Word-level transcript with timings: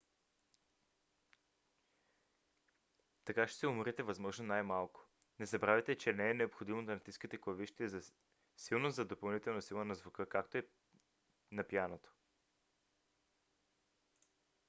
така 3.25 3.47
ще 3.47 3.59
се 3.59 3.67
уморите 3.67 4.03
възможно 4.03 4.45
най-малко. 4.45 5.07
не 5.39 5.45
забравяйте 5.45 5.97
че 5.97 6.13
не 6.13 6.29
е 6.29 6.33
необходимо 6.33 6.85
да 6.85 6.93
натискате 6.93 7.41
клавишите 7.41 7.89
силно 8.57 8.89
за 8.89 9.05
допълнителна 9.05 9.61
сила 9.61 9.85
на 9.85 9.95
звука 9.95 10.25
както 10.29 10.57
е 10.57 10.63
на 11.51 11.63
пианото 11.63 12.09